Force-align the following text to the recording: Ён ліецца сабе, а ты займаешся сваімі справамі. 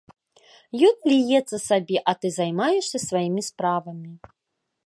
Ён 0.89 0.97
ліецца 1.11 1.57
сабе, 1.67 1.97
а 2.13 2.17
ты 2.21 2.27
займаешся 2.39 2.97
сваімі 3.07 3.41
справамі. 3.53 4.11